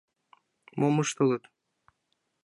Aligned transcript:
—Мом 0.79 0.95
ыштылыт? 1.03 1.43